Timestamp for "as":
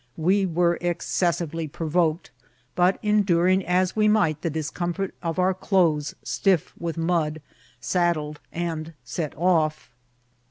3.63-3.95